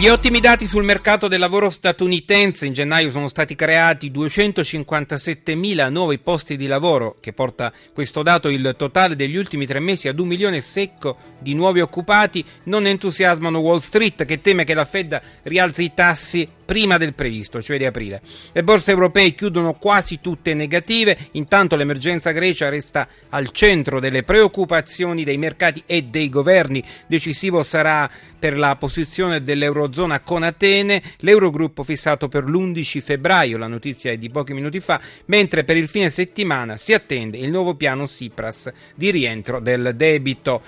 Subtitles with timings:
[0.00, 6.18] Gli ottimi dati sul mercato del lavoro statunitense in gennaio sono stati creati 257.000 nuovi
[6.18, 10.28] posti di lavoro, che porta questo dato il totale degli ultimi tre mesi ad un
[10.28, 15.82] milione secco di nuovi occupati, non entusiasmano Wall Street che teme che la Fed rialzi
[15.82, 18.22] i tassi prima del previsto, cioè di aprile.
[18.52, 25.24] Le borse europee chiudono quasi tutte negative, intanto l'emergenza Grecia resta al centro delle preoccupazioni
[25.24, 26.80] dei mercati e dei governi.
[27.08, 28.08] Decisivo sarà
[28.38, 29.42] per la posizione
[29.90, 35.00] dell'Eurozona con Atene, l'Eurogruppo fissato per l'11 febbraio, la notizia è di pochi minuti fa,
[35.26, 40.62] mentre per il fine settimana si attende il nuovo piano Tsipras di rientro del debito.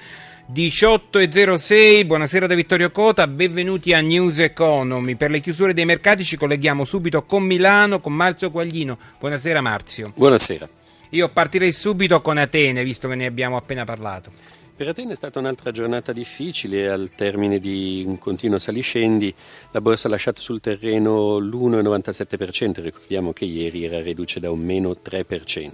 [0.53, 5.15] 18.06, buonasera da Vittorio Cota, benvenuti a News Economy.
[5.15, 8.99] Per le chiusure dei mercati ci colleghiamo subito con Milano, con Marzio Quaglino.
[9.19, 10.13] Buonasera Marzio.
[10.15, 10.69] Buonasera.
[11.11, 14.33] Io partirei subito con Atene, visto che ne abbiamo appena parlato.
[14.75, 19.33] Per Atene è stata un'altra giornata difficile, al termine di un continuo saliscendi.
[19.73, 24.97] La borsa ha lasciato sul terreno l'1,97%, ricordiamo che ieri era riduce da un meno
[25.05, 25.71] 3%.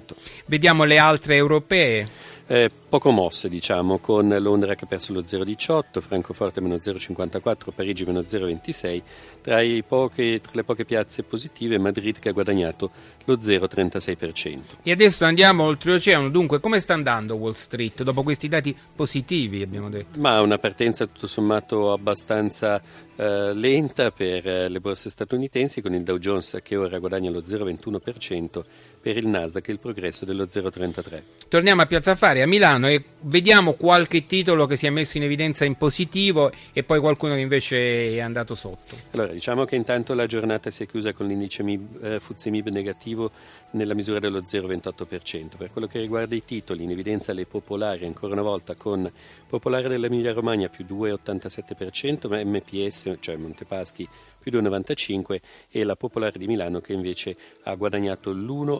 [0.46, 2.06] Vediamo le altre europee.
[2.50, 8.06] Eh, poco mosse diciamo, con Londra che ha perso lo 0,18, Francoforte meno 0,54, Parigi
[8.06, 9.02] meno 0,26,
[9.42, 12.90] tra, poche, tra, le poche piazze positive Madrid che ha guadagnato
[13.26, 14.60] lo 0,36%.
[14.82, 18.02] E adesso andiamo oltreoceano, dunque come sta andando Wall Street?
[18.02, 20.18] Dopo questi dati positivi abbiamo detto?
[20.18, 22.82] Ma una partenza tutto sommato abbastanza
[23.14, 27.38] eh, lenta per eh, le borse statunitensi con il Dow Jones che ora guadagna lo
[27.38, 28.64] 0,21%
[29.00, 31.22] per il Nasdaq il progresso dello 0,33%.
[31.48, 35.22] Torniamo a Piazza Fari a Milano e vediamo qualche titolo che si è messo in
[35.22, 38.96] evidenza in positivo e poi qualcuno che invece è andato sotto.
[39.12, 43.30] Allora, diciamo che intanto la giornata si è chiusa con l'indice MIB, eh, Fuzimib negativo
[43.72, 45.56] nella misura dello 0,28%.
[45.56, 49.10] Per quello che riguarda i titoli, in evidenza le popolari ancora una volta con
[49.46, 56.46] Popolare dell'Emilia Romagna più 2,87%, ma MPS, cioè Montepaschi, più 2,95% e la Popolare di
[56.46, 58.32] Milano che invece ha guadagnato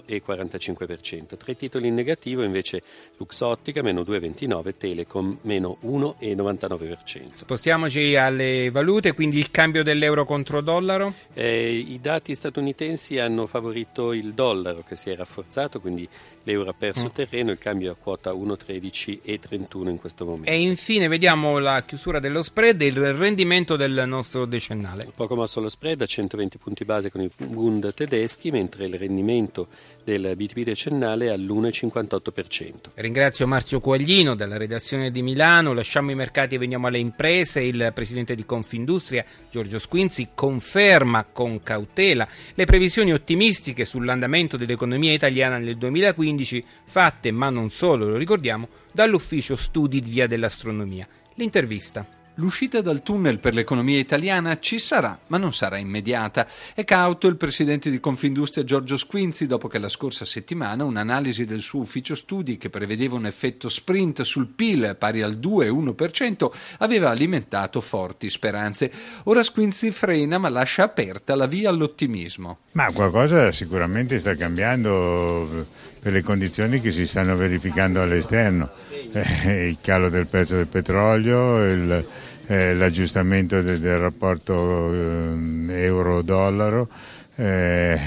[0.08, 1.36] l'1,45%.
[1.36, 2.82] Tra i titoli in negativo invece
[3.16, 7.34] Luxottica meno 2,29%, Telecom meno 1,99%.
[7.34, 11.12] Spostiamoci alle valute, quindi il cambio dell'euro contro dollaro?
[11.34, 16.08] Eh, I dati statunitensi hanno favorito il dollaro che si è rafforzato, quindi
[16.44, 17.10] l'euro ha perso mm.
[17.14, 20.50] terreno, il cambio è a quota 1,13,31 in questo momento.
[20.50, 25.10] E infine vediamo la chiusura dello spread e il rendimento del nostro decennale.
[25.14, 29.68] Poco mosso lo spread a 120 punti base con i Bund tedeschi, mentre il rendimento
[30.08, 32.72] del BTP decennale è all'1,58%.
[32.94, 37.60] Ringrazio Marzio Quaglino dalla redazione di Milano, lasciamo i mercati e veniamo alle imprese.
[37.60, 45.58] Il presidente di Confindustria Giorgio Squinzi conferma con cautela le previsioni ottimistiche sull'andamento dell'economia italiana
[45.58, 51.06] nel 2015 fatte, ma non solo, lo ricordiamo, dall'ufficio studi di Via dell'Astronomia.
[51.34, 52.17] L'intervista.
[52.40, 56.46] L'uscita dal tunnel per l'economia italiana ci sarà, ma non sarà immediata.
[56.72, 61.58] È cauto il presidente di Confindustria Giorgio Squinzi dopo che la scorsa settimana un'analisi del
[61.58, 67.80] suo ufficio studi che prevedeva un effetto sprint sul PIL pari al 2,1% aveva alimentato
[67.80, 68.92] forti speranze.
[69.24, 72.58] Ora Squinzi frena ma lascia aperta la via all'ottimismo.
[72.72, 75.66] Ma qualcosa sicuramente sta cambiando
[75.98, 78.70] per le condizioni che si stanno verificando all'esterno.
[79.12, 82.06] Eh, il calo del prezzo del petrolio, il,
[82.46, 86.88] eh, l'aggiustamento de, del rapporto eh, euro-dollaro,
[87.36, 87.98] eh,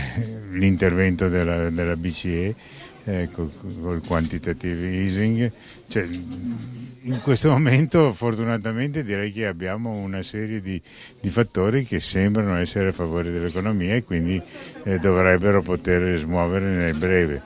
[0.51, 2.55] l'intervento della, della BCE
[3.05, 3.51] eh, col,
[3.81, 5.51] col quantitative easing.
[5.87, 6.07] Cioè,
[7.03, 10.79] in questo momento fortunatamente direi che abbiamo una serie di,
[11.19, 14.39] di fattori che sembrano essere a favore dell'economia e quindi
[14.83, 17.41] eh, dovrebbero poter smuovere nel breve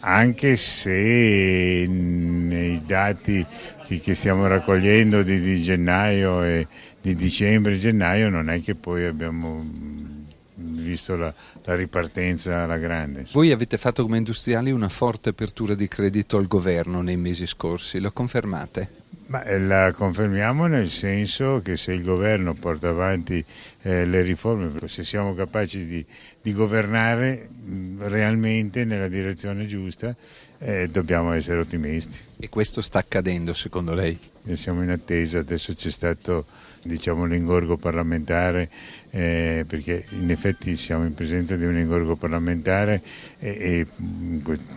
[0.00, 1.86] anche se
[2.84, 3.44] dati
[4.00, 6.66] che stiamo raccogliendo di, di gennaio e
[7.00, 9.64] di dicembre e gennaio non è che poi abbiamo
[10.54, 11.32] visto la,
[11.64, 13.26] la, ripartenza alla grande.
[13.32, 18.00] Voi avete fatto come industriali una forte apertura di credito al governo nei mesi scorsi,
[18.00, 19.06] lo confermate?
[19.26, 23.44] Ma eh, la confermiamo nel senso che se il governo porta avanti
[23.82, 26.04] eh, le riforme, se siamo capaci di,
[26.40, 30.16] di governare mh, realmente nella direzione giusta,
[30.58, 32.18] eh, dobbiamo essere ottimisti.
[32.38, 34.18] E questo sta accadendo secondo lei?
[34.44, 36.46] E siamo in attesa, adesso c'è stato
[36.82, 38.70] diciamo, l'ingorgo parlamentare,
[39.10, 43.02] eh, perché in effetti siamo in presenza di un ingorgo parlamentare
[43.38, 43.86] e,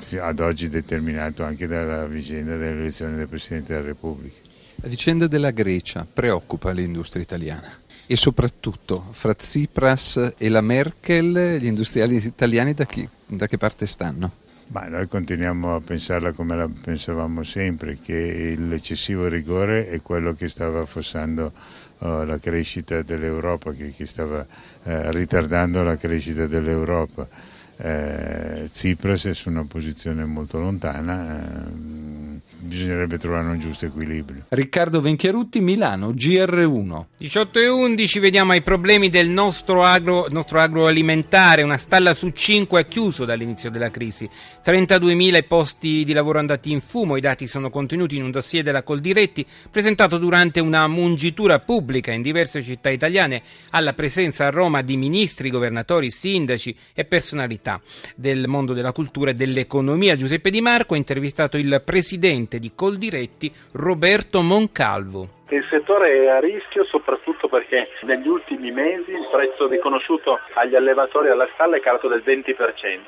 [0.09, 4.49] e ad oggi determinato anche dalla vicenda dell'elezione del Presidente della Repubblica.
[4.83, 7.71] La vicenda della Grecia preoccupa l'industria italiana
[8.07, 13.85] e soprattutto fra Tsipras e la Merkel gli industriali italiani da, chi, da che parte
[13.85, 14.40] stanno?
[14.71, 20.47] Ma noi continuiamo a pensarla come la pensavamo sempre, che l'eccessivo rigore è quello che
[20.47, 21.51] stava affossando
[21.97, 24.45] oh, la crescita dell'Europa, che, che stava
[24.83, 27.27] eh, ritardando la crescita dell'Europa.
[27.75, 31.41] Eh, Tsipras è su una posizione molto lontana.
[31.41, 32.20] Eh,
[32.59, 34.45] bisognerebbe trovare un giusto equilibrio.
[34.49, 37.05] Riccardo Venchiarutti, Milano, GR1.
[37.17, 41.63] 18 e 11, vediamo i problemi del nostro, agro, nostro agroalimentare.
[41.63, 44.29] Una stalla su 5 ha chiuso dall'inizio della crisi.
[44.63, 47.17] 32.000 posti di lavoro andati in fumo.
[47.17, 52.21] I dati sono contenuti in un dossier della Coldiretti presentato durante una mungitura pubblica in
[52.21, 57.81] diverse città italiane alla presenza a Roma di ministri, governatori, sindaci e personalità
[58.15, 60.15] del mondo della cultura e dell'economia.
[60.15, 65.39] Giuseppe Di Marco ha intervistato il presidente presidente di Coldiretti Roberto Moncalvo.
[65.51, 71.27] Il settore è a rischio soprattutto perché negli ultimi mesi il prezzo riconosciuto agli allevatori
[71.27, 72.55] alla stalla è calato del 20%.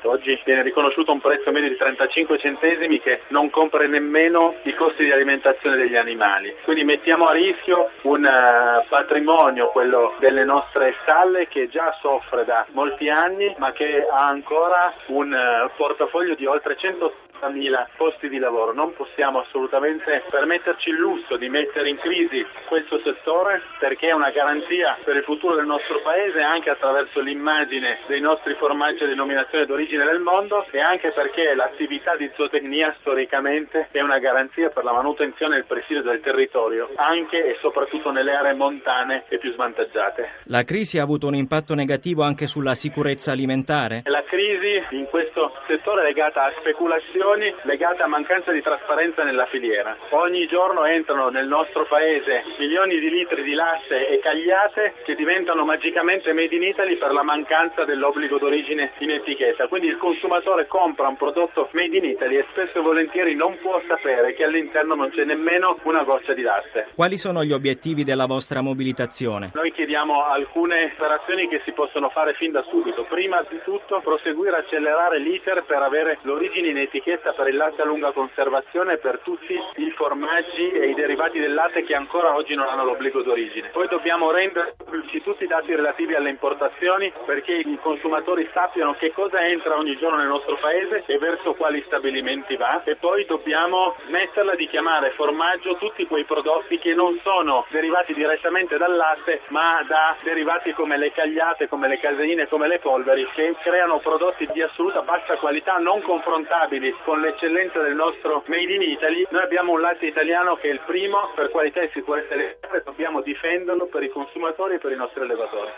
[0.02, 5.04] Oggi viene riconosciuto un prezzo medio di 35 centesimi che non copre nemmeno i costi
[5.04, 6.54] di alimentazione degli animali.
[6.64, 12.66] Quindi mettiamo a rischio un eh, patrimonio, quello delle nostre stalle, che già soffre da
[12.72, 18.38] molti anni ma che ha ancora un eh, portafoglio di oltre 100 60.000 posti di
[18.38, 18.72] lavoro.
[18.72, 24.30] Non possiamo assolutamente permetterci il lusso di mettere in crisi questo settore perché è una
[24.30, 29.66] garanzia per il futuro del nostro paese anche attraverso l'immagine dei nostri formaggi a denominazione
[29.66, 34.92] d'origine del mondo e anche perché l'attività di zootecnia storicamente è una garanzia per la
[34.92, 40.42] manutenzione e il presidio del territorio anche e soprattutto nelle aree montane e più svantaggiate.
[40.44, 44.02] La crisi ha avuto un impatto negativo anche sulla sicurezza alimentare?
[44.04, 49.24] La crisi in questo settore è legata a speculazioni questioni legate a mancanza di trasparenza
[49.24, 49.96] nella filiera.
[50.10, 55.64] Ogni giorno entrano nel nostro paese milioni di litri di latte e cagliate che diventano
[55.64, 59.66] magicamente made in Italy per la mancanza dell'obbligo d'origine in etichetta.
[59.66, 63.80] Quindi il consumatore compra un prodotto made in Italy e spesso e volentieri non può
[63.86, 66.88] sapere che all'interno non c'è nemmeno una goccia di latte.
[66.94, 69.50] Quali sono gli obiettivi della vostra mobilitazione?
[69.54, 73.04] Noi chiediamo alcune operazioni che si possono fare fin da subito.
[73.04, 77.56] Prima di tutto proseguire a accelerare l'iter per avere l'origine in etichetta ricetta per il
[77.56, 82.34] latte a lunga conservazione per tutti i formaggi e i derivati del latte che ancora
[82.34, 83.68] oggi non hanno l'obbligo d'origine.
[83.68, 89.12] Poi dobbiamo rendere pubblici tutti i dati relativi alle importazioni perché i consumatori sappiano che
[89.12, 93.94] cosa entra ogni giorno nel nostro paese e verso quali stabilimenti va e poi dobbiamo
[94.06, 99.84] smetterla di chiamare formaggio tutti quei prodotti che non sono derivati direttamente dal latte ma
[99.86, 104.62] da derivati come le cagliate, come le caseine, come le polveri che creano prodotti di
[104.62, 109.72] assoluta bassa qualità non confrontabili con con l'eccellenza del nostro Made in Italy, noi abbiamo
[109.72, 114.02] un latte italiano che è il primo per qualità e sicurezza alimentare, dobbiamo difenderlo per
[114.02, 115.70] i consumatori e per i nostri allevatori.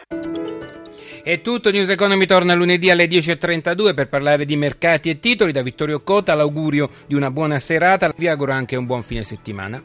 [1.23, 5.51] È tutto, News Economy torna lunedì alle 10.32 per parlare di mercati e titoli.
[5.51, 9.83] Da Vittorio Cota l'augurio di una buona serata, vi auguro anche un buon fine settimana.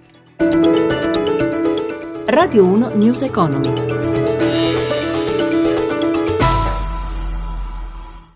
[2.28, 4.01] Radio 1 News Economy.